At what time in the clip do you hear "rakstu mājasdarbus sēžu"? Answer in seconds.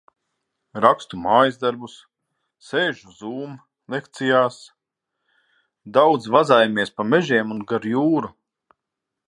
0.85-3.13